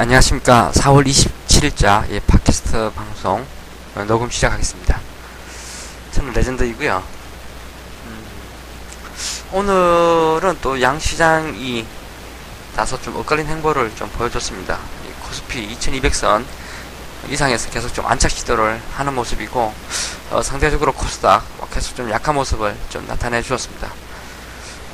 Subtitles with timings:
[0.00, 0.70] 안녕하십니까.
[0.74, 3.44] 4월 27일자 예, 팟캐스트 방송
[3.96, 5.00] 어, 녹음 시작하겠습니다.
[6.12, 7.02] 저는 레전드이고요.
[8.06, 8.24] 음,
[9.54, 11.84] 오늘은 또 양시장이
[12.76, 14.78] 다소 좀 엇갈린 행보를 좀 보여줬습니다.
[15.04, 16.44] 이 코스피 2200선
[17.28, 19.74] 이상에서 계속 좀 안착 시도를 하는 모습이고
[20.30, 23.92] 어, 상대적으로 코스닥 계속 좀 약한 모습을 좀 나타내 주었습니다.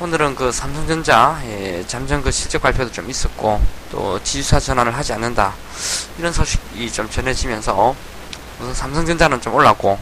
[0.01, 3.63] 오늘은 그 삼성전자 예, 잠정 그 실적 발표도 좀 있었고
[3.93, 5.55] 또 지주사 전환을 하지 않는다
[6.19, 7.95] 이런 소식이 좀 전해지면서
[8.59, 9.97] 우선 삼성전자는 좀 올랐고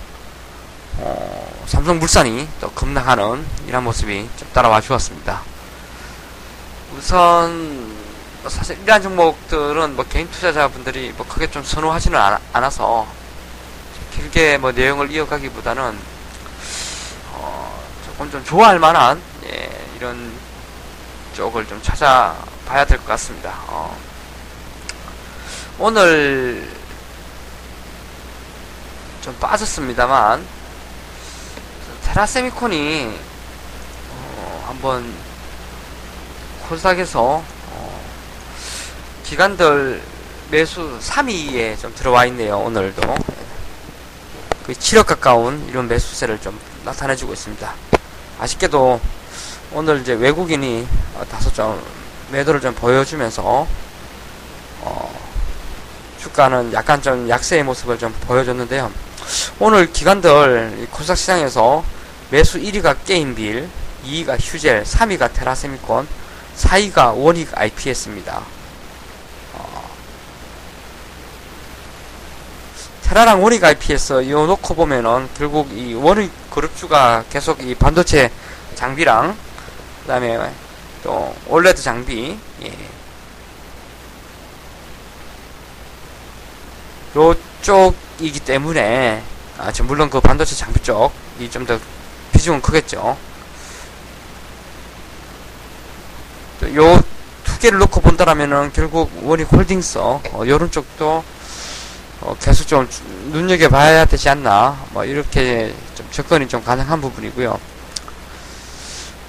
[0.97, 5.43] 어, 삼성물산이 또 급락하는 이런 모습이 좀 따라와 주었습니다.
[6.97, 7.93] 우선
[8.41, 13.07] 뭐 사실 이러한 종목들은 뭐 개인 투자자분들이 뭐 크게 좀 선호하지는 않, 않아서
[14.15, 15.99] 길게 뭐 내용을 이어가기보다는
[17.33, 19.62] 어, 조금 좀 좋아할 만한 예,
[20.03, 20.33] 이런
[21.37, 23.55] 쪽을 좀 찾아봐야 될 것 같습니다.
[23.69, 23.97] 어.
[25.79, 26.69] 오늘
[29.21, 30.45] 좀 빠졌습니다만
[32.03, 33.17] 테라세미콘이
[34.11, 35.15] 어, 한번
[36.69, 37.23] 코스닥에서
[37.71, 38.01] 어,
[39.23, 40.03] 기관들
[40.51, 42.59] 매수 3위에 좀 들어와 있네요.
[42.59, 43.03] 오늘도
[44.67, 47.73] 그 7억 가까운 이런 매수세를 좀 나타내주고 있습니다.
[48.41, 49.01] 아쉽게도
[49.75, 51.83] 오늘 이제 외국인이 어, 다소 좀
[52.31, 53.67] 매도를 좀 보여주면서
[54.83, 55.21] 어,
[56.21, 58.91] 주가는 약간 좀 약세의 모습을 좀 보여줬는데요.
[59.61, 61.85] 오늘 기관들 코스닥 시장에서
[62.31, 63.69] 매수 1위가 게임빌,
[64.05, 66.07] 2위가 휴젤, 3위가 테라세미콘,
[66.57, 68.43] 4위가 원익 IPS입니다.
[69.55, 69.91] 어,
[73.05, 78.31] 테라랑 원익 IPS 이거 놓고 보면은 결국 이 원익 그룹주가 계속 이 반도체
[78.75, 79.35] 장비랑
[80.03, 80.53] 그 다음에
[81.03, 82.73] 또 올레드 장비 예.
[87.15, 89.23] 요쪽이기 때문에
[89.59, 91.79] 아, 지금 물론 그 반도체 장비 쪽이 좀 더
[92.33, 93.17] 비중은 크겠죠.
[96.75, 97.13] 요
[97.45, 101.25] 두 개를 놓고 본다라면은 결국 원익 홀딩스 어, 요런 쪽도
[102.21, 102.89] 어, 계속 좀
[103.31, 107.59] 눈여겨봐야 되지 않나 뭐 이렇게 좀 접근이 좀 가능한 부분이고요.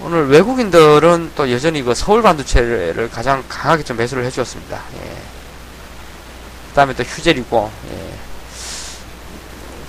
[0.06, 4.82] 오늘 외국인들은 또 여전히 그 서울 반도체를 가장 강하게 좀 매수를 해주었습니다.
[4.96, 5.00] 예.
[6.70, 8.14] 그 다음에 또 휴젤이고, 예.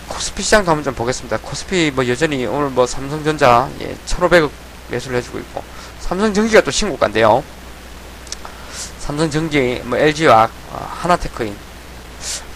[0.07, 1.39] 코스피 시장도 한번 좀 보겠습니다.
[1.39, 4.51] 코스피 뭐 여전히 오늘 뭐 삼성전자, 예, 1500억
[4.91, 5.65] 매수를 해주고 있고,
[5.99, 7.43] 삼성전기가 또 신고가인데요.
[9.01, 11.57] 삼성전기, 뭐 LG와 어, 하나테크인,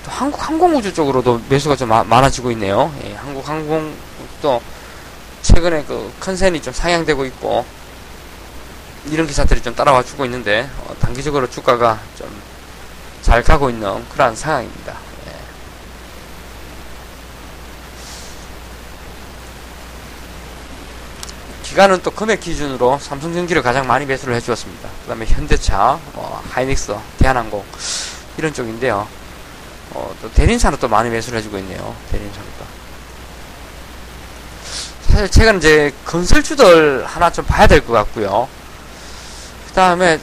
[0.04, 2.94] 또 한국 항공우주 쪽으로도 매수가 좀 마, 많아지고 있네요.
[3.02, 4.62] 예, 한국 항공도
[5.58, 7.64] 최근에 그 컨센이 좀 상향되고 있고
[9.06, 12.48] 이런 기사들이 좀 따라와 주고 있는데 어, 단기적으로 주가가 좀
[13.28, 14.94] 잘 가고 있는 그러한 상황입니다.
[15.26, 15.32] 예.
[21.64, 24.88] 기간은 또 금액 기준으로 삼성전기를 가장 많이 매수를 해주었습니다.
[25.02, 27.62] 그 다음에 현대차, 어, 하이닉스, 대한항공
[28.38, 29.06] 이런 쪽인데요.
[29.90, 31.94] 어, 또 대린사는 또 많이 매수를 해주고 있네요.
[32.10, 32.77] 대린사도.
[35.18, 38.48] 사실 최근 이제 건설주들 하나 좀 봐야 될 것 같고요.
[39.66, 40.20] 그 다음에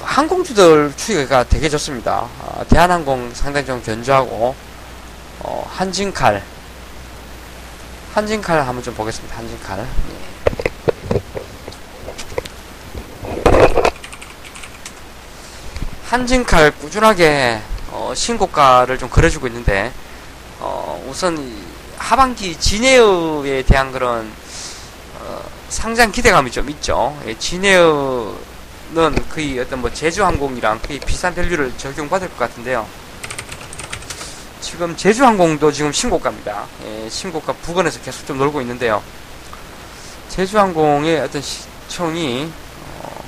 [0.00, 2.28] 항공주들 추이가 되게 좋습니다.
[2.38, 4.54] 어, 대한항공 상당히 좀 견조하고
[5.40, 6.40] 어, 한진칼
[8.14, 9.36] 한진칼 한번 좀 보겠습니다.
[9.36, 9.84] 한진칼 예.
[16.06, 17.60] 한진칼 꾸준하게
[17.90, 19.90] 어, 신고가를 좀 그려주고 있는데
[20.60, 21.67] 어, 우선
[21.98, 24.32] 하반기 진에어에 대한 그런
[25.20, 27.16] 어, 상장 기대감이 좀 있죠.
[27.26, 28.38] 예, 진에어는
[29.28, 32.86] 거의 어떤 뭐 제주항공이랑 거의 비슷한 밸류를 적용받을 것 같은데요.
[34.60, 36.66] 지금 제주항공도 지금 신고가입니다.
[36.84, 39.02] 예, 신고가 부근에서 계속 좀 놀고 있는데요.
[40.28, 42.50] 제주항공의 어떤 시총이
[43.02, 43.24] 어,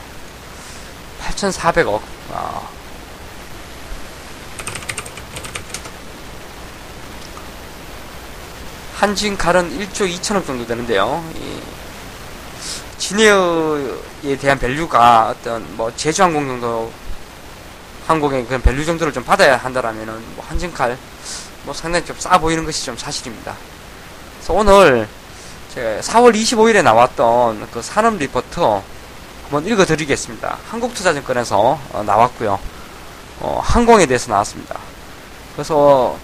[1.23, 2.00] 8,400억.
[2.33, 2.69] 아,
[9.00, 11.25] 한진 칼은 1조 2천억 정도 되는데요.
[12.99, 16.93] 진에어에 대한 밸류가 어떤 뭐 제주항공 정도
[18.06, 20.99] 항공의 그런 밸류 정도를 좀 받아야 한다라면은 뭐 한진칼
[21.62, 23.55] 뭐 상당히 좀 싸 보이는 것이 좀 사실입니다.
[24.37, 25.08] 그래서 오늘
[25.73, 28.61] 제가 4월 25일에 나왔던 그 산업 리포트
[29.44, 30.58] 한번 읽어드리겠습니다.
[30.69, 32.58] 한국투자증권에서 어, 나왔고요.
[33.41, 34.79] 어, 항공에 대해서 나왔습니다.
[35.55, 36.19] 그래서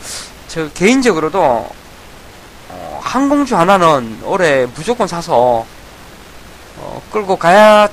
[0.47, 1.86] 저 개인적으로도 어,
[3.07, 5.65] 항공주 하나는 올해 무조건 사서
[6.79, 7.89] 어, 끌고 가야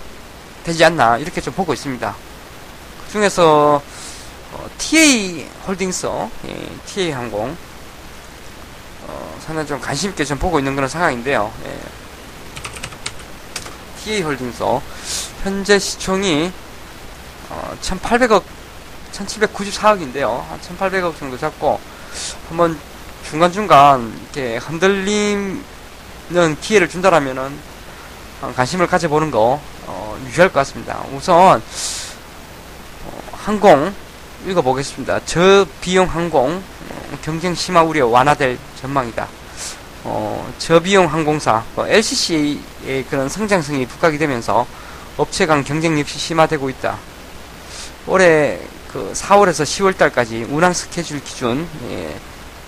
[0.64, 2.16] 되지 않나 이렇게 좀 보고 있습니다.
[3.06, 3.82] 그 중에서
[4.54, 6.08] 어, TA 홀딩스,
[6.48, 7.56] 예, TA 항공,
[9.08, 11.52] 어, 상당히 좀 관심 있게 좀 보고 있는 그런 상황인데요.
[11.66, 11.80] 예.
[14.04, 14.64] TA 홀딩스,
[15.44, 16.52] 현재 시총이
[17.50, 18.42] 어, 1,800억,
[19.12, 20.44] 1,794억인데요.
[20.48, 21.80] 한 1,800억 정도 잡고
[22.50, 22.80] 한번
[23.34, 25.64] 중간중간 이렇게 흔들리는
[26.62, 27.52] 기회를 준다라면은
[28.44, 31.04] 어, 관심을 가져보는 거 어, 유효할 것 같습니다.
[31.12, 33.92] 우선 어, 항공
[34.46, 35.26] 읽어보겠습니다.
[35.26, 39.28] 저비용 항공 어, 경쟁 심화 우려 완화될 전망이다.
[40.04, 44.68] 어, 저비용 항공사 LCC의 그런 성장성이 부각이 되면서
[45.18, 47.00] 업체 간 경쟁 역시 심화되고 있다.
[48.06, 48.60] 올해
[48.92, 52.16] 그 4월에서 10월 달까지 운항 스케줄 기준 예,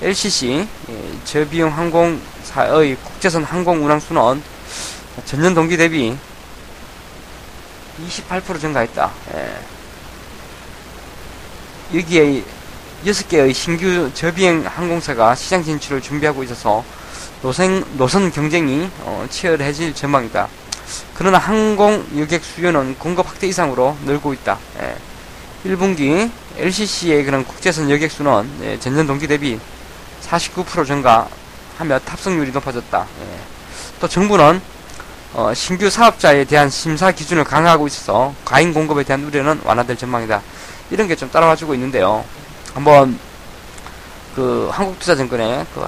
[0.02, 4.44] LCC 예, 저비용 항공사의 국제선 항공 운항 순원
[5.26, 6.18] 전년 동기 대비
[8.30, 9.12] 28% 증가했다.
[9.36, 9.56] 예.
[11.98, 12.44] 여기에
[13.06, 16.84] 6개의 신규 저비행 항공사가 시장 진출을 준비하고 있어서
[17.42, 20.50] 노선, 노선 경쟁이 어, 치열해질 전망이다.
[21.14, 24.58] 그러나 항공 여객 수요는 공급 확대 이상으로 늘고 있다.
[24.82, 24.98] 예.
[25.70, 29.58] 1분기 LCC의 그런 국제선 여객 수는 예, 전년 동기 대비
[30.28, 33.06] 49% 증가하며 탑승률이 높아졌다.
[33.22, 33.40] 예.
[34.00, 34.62] 또 정부는
[35.34, 40.42] 어, 신규 사업자에 대한 심사 기준을 강화하고 있어서 과잉 공급에 대한 우려는 완화될 전망이다.
[40.92, 42.24] 이런 게 좀 따라와주고 있는데요.
[42.74, 43.20] 한번
[44.36, 45.86] 그 한국투자증권에 그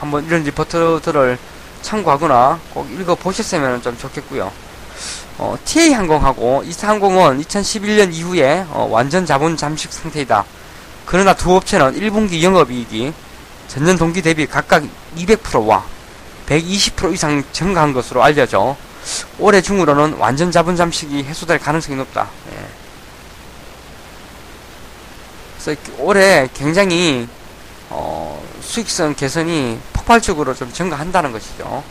[0.00, 1.38] 한번 이런 리포트들을
[1.82, 4.50] 참고하거나 꼭 읽어 보셨으면 좀 좋겠고요.
[5.38, 10.44] 어, TA 항공하고 이스타항공은 2011년 이후에 어, 완전 자본 잠식 상태이다.
[11.06, 13.12] 그러나 두 업체는 1분기 영업이익이
[13.68, 14.82] 전년 동기 대비 각각
[15.16, 15.84] 200%와
[16.46, 18.76] 120% 이상 증가한 것으로 알려져
[19.38, 22.28] 올해 중으로는 완전 자본 잠식이 해소될 가능성이 높다.
[22.52, 22.66] 예.
[25.62, 27.28] 그래서 올해 굉장히
[27.90, 31.82] 어, 수익성 개선이 폭발적으로 좀 증가한다는 것이죠.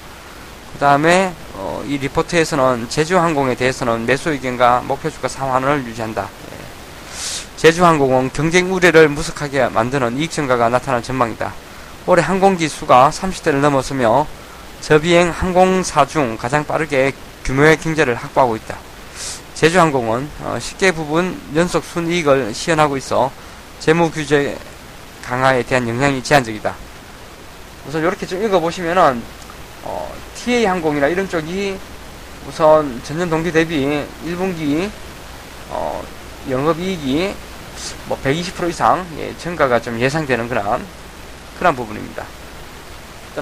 [0.74, 6.24] 그 다음에 어, 이 리포트에서는 제주항공에 대해서는 매수 의견과 목표주가 상환을 유지한다.
[6.52, 6.58] 예.
[7.58, 11.67] 제주항공은 경쟁 우려를 무색하게 만드는 이익 증가가 나타날 전망이다.
[12.10, 14.26] 올해 항공기 수가 30대를 넘었으며
[14.80, 17.12] 저비행 항공사 중 가장 빠르게
[17.44, 18.78] 규모의 경제를 확보하고 있다.
[19.56, 23.30] 제주항공은 어, 10개 부분 연속 순이익을 시현하고 있어
[23.80, 24.58] 재무 규제
[25.22, 26.74] 강화에 대한 영향이 제한적이다.
[27.86, 29.22] 우선 이렇게 좀 읽어보시면은
[29.84, 31.78] 어, TA 항공이나 이런 쪽이
[32.48, 34.90] 우선 전년 동기 대비 1분기
[35.72, 36.02] 어,
[36.50, 37.36] 영업이익이
[38.06, 40.86] 뭐 120% 이상 예, 증가가 좀 예상되는 그런
[41.58, 42.26] 그런 부분입니다.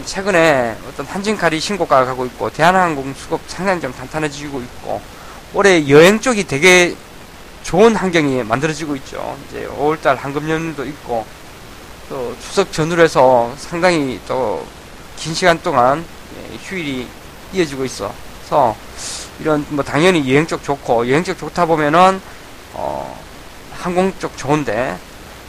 [0.06, 5.02] 최근에 어떤 한진칼이 신고가가 가고 있고 대한항공 수급 상당히 좀 탄탄해지고 있고
[5.54, 6.96] 올해 여행 쪽이 되게
[7.64, 9.38] 좋은 환경이 만들어지고 있죠.
[9.48, 11.26] 이제 5월달 한금 연휴도 있고
[12.10, 14.66] 또 추석 전후로 해서 상당히 또
[15.18, 16.04] 긴 시간 동안
[16.38, 17.08] 예, 휴일이
[17.54, 18.76] 이어지고 있어서
[19.40, 22.22] 이런 뭐 당연히 여행 쪽 좋고 여행 쪽 좋다 보면은
[22.74, 23.20] 어
[23.74, 24.98] 항공 쪽 좋은데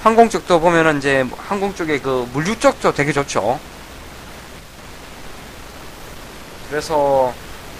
[0.06, 3.58] 항공 쪽도 보면은 이제 항공 쪽에 그 물류 쪽도 되게 좋죠.
[6.70, 7.34] 그래서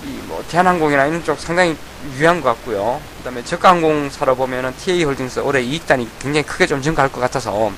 [0.05, 1.77] 이뭐 대한항공이나 이런 쪽 상당히
[2.17, 3.01] 유효한 것 같고요.
[3.19, 7.71] 그다음에 저가 항공사로 보면은 TA 홀딩스 올해 이익단이 굉장히 크게 좀 증가할 것 같아서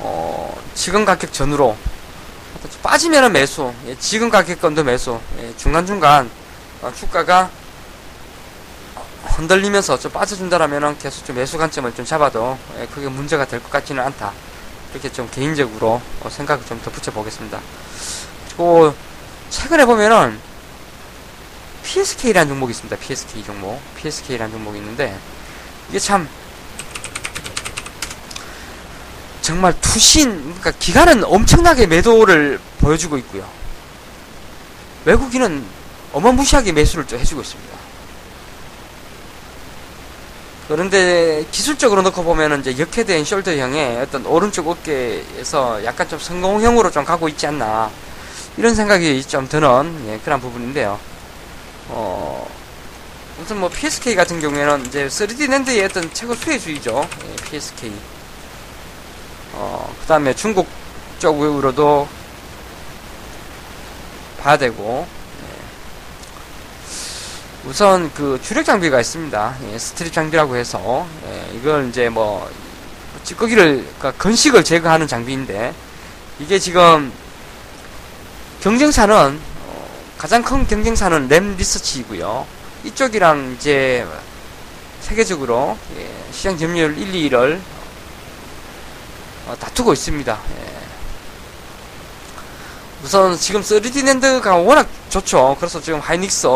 [0.00, 1.74] 어 지금 가격 전후로
[2.82, 6.30] 빠지면은 매수, 예, 지금 가격권도 매수, 예, 중간 중간
[6.82, 7.48] 어, 주가가
[9.24, 14.02] 흔들리면서 좀 빠져준다라면은 계속 좀 매수 관점을 좀 잡아도 예, 그게 문제가 될 것 같지는
[14.04, 14.32] 않다.
[14.92, 17.60] 이렇게 좀 개인적으로 어, 생각을 좀 덧붙여 보겠습니다.
[18.48, 18.94] 그리고
[19.50, 20.38] 최근에 보면은
[21.84, 22.96] PSK라는 종목이 있습니다.
[22.96, 23.80] PSK 종목.
[23.96, 25.16] PSK라는 종목이 있는데
[25.88, 26.28] 이게 참
[29.42, 33.48] 정말 투신 그러니까 기관은 엄청나게 매도를 보여주고 있고요.
[35.04, 35.64] 외국인은
[36.12, 37.79] 어마무시하게 매수를 또 해주고 있습니다.
[40.70, 47.04] 그런데 기술적으로 놓고 보면은 이제 역head and shoulder형의 어떤 오른쪽 어깨에서 약간 좀 성공형으로 좀
[47.04, 47.90] 가고 있지 않나
[48.56, 50.96] 이런 생각이 좀 드는 예, 그런 부분인데요.
[51.88, 52.48] 어,
[53.42, 57.08] 우선 뭐 PSK 같은 경우에는 이제 3D 랜드의 어떤 최고 수혜주의죠.
[57.24, 57.92] 예, PSK.
[59.54, 60.68] 어, 그 다음에 중국
[61.18, 62.06] 쪽으로도
[64.38, 65.19] 봐야 되고, 예.
[67.66, 69.56] 우선 그 주력 장비가 있습니다.
[69.70, 72.50] 예, 스트립 장비라고 해서, 예, 이걸 이제 뭐,
[73.24, 75.74] 찌꺼기를, 그러니까 건식을 제거하는 장비인데,
[76.38, 77.12] 이게 지금
[78.62, 82.46] 경쟁사는 어, 가장 큰 경쟁사는 램 리서치이고요.
[82.84, 84.06] 이쪽이랑 이제
[85.02, 87.60] 세계적으로 예, 시장 점유율 1, 2위를
[89.46, 90.32] 어, 다투고 있습니다.
[90.32, 90.80] 예.
[93.02, 95.56] 우선 지금 3D 낸드가 워낙 좋죠.
[95.58, 96.46] 그래서 지금 하이닉스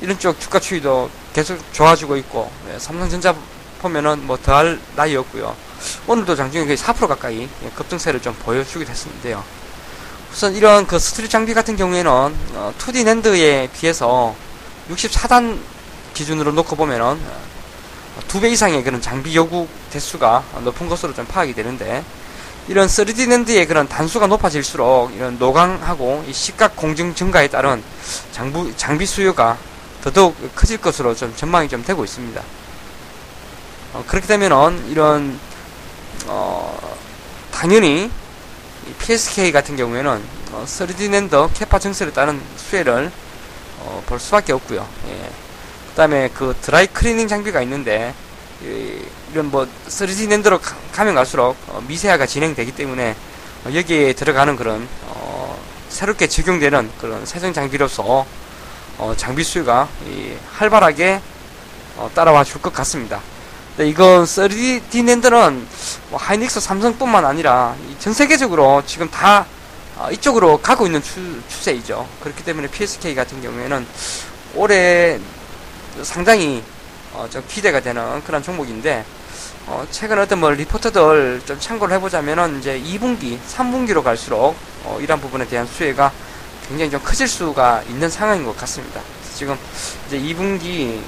[0.00, 3.34] 이런 쪽 주가 추이도 계속 좋아지고 있고 예, 삼성전자
[3.80, 5.54] 보면은 뭐 더할 나위였고요.
[6.06, 9.42] 오늘도 장중에 거의 4% 가까이 예, 급등세를 좀 보여주기도 했었는데요.
[10.32, 14.34] 우선 이런 그 스트릿 장비 같은 경우에는 어, 2D 낸드에 비해서
[14.90, 15.58] 64단
[16.14, 22.04] 기준으로 놓고 보면은 어, 두배 이상의 그런 장비 요구 대수가 높은 것으로 좀 파악이 되는데
[22.68, 27.82] 이런 3D 낸드의 그런 단수가 높아질수록 이런 노광하고 이 시각 공정 증가에 따른
[28.32, 29.56] 장부, 장비 수요가
[30.02, 32.42] 더더욱 커질 것으로 좀 전망이 좀 되고 있습니다.
[33.94, 35.38] 어, 그렇게 되면은 이런
[36.26, 36.96] 어,
[37.50, 38.10] 당연히
[39.00, 43.10] PSK 같은 경우에는 어, 3D NAND capa 증설에 따른 수혜를
[43.80, 44.86] 어, 볼 수밖에 없고요.
[45.08, 45.30] 예.
[45.90, 48.14] 그다음에 그 드라이 클리닝 장비가 있는데
[48.62, 49.02] 이,
[49.32, 53.16] 이런 뭐 3D NAND로 가, 가면 갈수록 어, 미세화가 진행되기 때문에
[53.64, 58.26] 어, 여기에 들어가는 그런 어, 새롭게 적용되는 그런 세정 장비로서
[58.98, 61.20] 어, 장비 수요가 이, 활발하게
[61.96, 63.20] 어, 따라와 줄 것 같습니다.
[63.76, 65.66] 근데 이건 3D 낸더는
[66.10, 69.46] 뭐 하이닉스 삼성뿐만 아니라 전 세계적으로 지금 다
[69.96, 72.08] 어, 이쪽으로 가고 있는 추, 추세이죠.
[72.20, 73.86] 그렇기 때문에 PSK 같은 경우에는
[74.54, 75.18] 올해
[76.02, 76.62] 상당히
[77.12, 79.04] 어, 좀 기대가 되는 그런 종목인데
[79.66, 85.46] 어, 최근 어떤 뭐 리포터들 좀 참고를 해보자면은 이제 2분기, 3분기로 갈수록 어, 이런 부분에
[85.46, 86.10] 대한 수혜가
[86.68, 89.00] 굉장히 좀 커질 수가 있는 상황인 것 같습니다.
[89.34, 89.56] 지금
[90.06, 91.00] 이제 2분기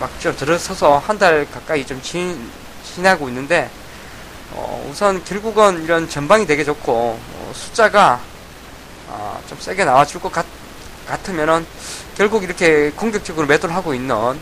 [0.00, 2.38] 막 좀 들어서서 한 달 가까이 좀 지,
[2.84, 3.70] 지나고 있는데
[4.52, 8.20] 어, 우선 결국은 이런 전방이 되게 좋고 어, 숫자가
[9.08, 10.44] 어, 좀 세게 나와줄 것 같,
[11.08, 11.66] 같으면은
[12.16, 14.38] 결국 이렇게 공격적으로 매도를 하고 있는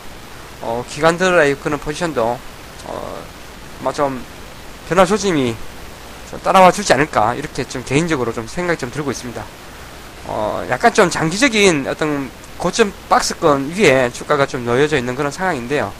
[0.61, 2.37] 어, 기관들의 그런 포지션도
[2.85, 3.23] 어,
[3.79, 4.23] 뭐좀
[4.89, 5.55] 변화 조짐이
[6.29, 9.43] 좀 따라와 주지 않을까 이렇게 좀 개인적으로 좀 생각이 좀 들고 있습니다.
[10.27, 15.91] 어, 약간 좀 장기적인 어떤 고점 박스권 위에 주가가 좀 놓여져 있는 그런 상황인데요.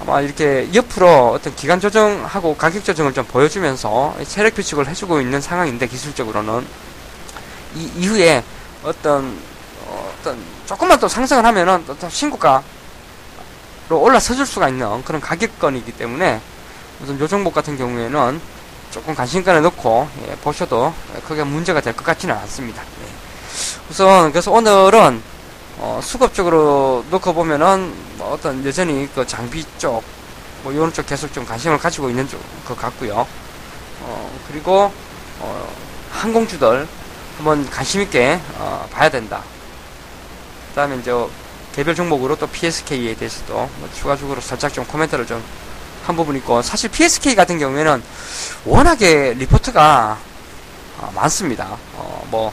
[0.00, 5.86] 아마 이렇게 옆으로 어떤 기간 조정하고 가격 조정을 좀 보여주면서 체력 비축을 해주고 있는 상황인데
[5.88, 6.64] 기술적으로는
[7.74, 8.44] 이 이후에
[8.84, 9.36] 어떤
[9.86, 12.62] 어, 떤 조금만 또 상승을 하면은 또 신고가로
[13.90, 16.40] 올라서 줄 수가 있는 그런 가격권이기 때문에
[17.02, 18.40] 우선 요 종목 같은 경우에는
[18.90, 20.94] 조금 관심가를 넣고 예, 보셔도
[21.26, 22.82] 크게 문제가 될 것 같지는 않습니다.
[22.82, 23.27] 예.
[23.90, 25.22] 우선 그래서 오늘은
[25.78, 30.02] 어, 수급적으로 놓고 보면은 뭐 어떤 여전히 그 장비 쪽,
[30.62, 33.26] 뭐 이런 쪽 계속 좀 관심을 가지고 있는 쪽 것 같고요.
[34.02, 34.92] 어, 그리고
[35.40, 35.74] 어,
[36.10, 36.86] 항공주들
[37.36, 39.42] 한번 관심 있게 어, 봐야 된다.
[40.70, 41.12] 그다음에 이제
[41.74, 45.42] 개별 종목으로 또 PSK에 대해서도 뭐 추가적으로 살짝 좀 코멘트를 좀
[46.08, 48.02] 한 부분 있고 사실 PSK 같은 경우에는
[48.64, 50.18] 워낙에 리포트가
[51.00, 51.76] 어, 많습니다.
[51.96, 52.50] 어, 뭐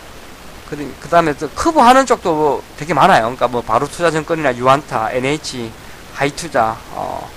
[0.69, 3.23] 그 다음에 또 커브 하는 쪽도 되게 많아요.
[3.23, 5.71] 그러니까 뭐 바로 투자 증권이나 유안타, NH,
[6.13, 7.29] 하이투자, 어,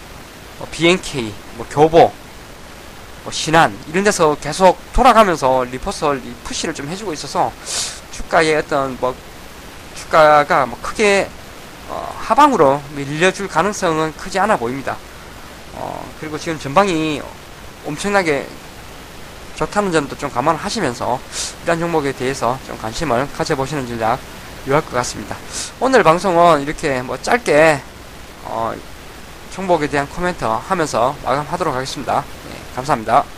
[0.59, 2.13] 뭐 BNK, 뭐 교보,
[3.25, 7.53] 뭐 신한 이런 데서 계속 돌아가면서 리포트로 push를 좀 해주고 있어서
[8.13, 9.15] 주가의 어떤 뭐
[9.95, 11.29] 주가가 뭐 크게
[11.91, 14.97] 어, 하방으로 밀려줄 가능성은 크지 않아 보입니다.
[15.75, 17.21] 어, 그리고 지금 전방이
[17.87, 18.47] 엄청나게
[19.59, 21.19] 좋다는 점도 좀 감안하시면서
[21.65, 24.21] 이런 종목에 대해서 좀 관심을 가져보시는 전략
[24.69, 25.37] 유할 것 같습니다.
[25.81, 27.81] 오늘 방송은 이렇게 뭐 짧게
[28.45, 28.73] 어,
[29.51, 32.25] 종목에 대한 코멘트 하면서 마감하도록 하겠습니다.
[32.49, 33.38] 네, 감사합니다.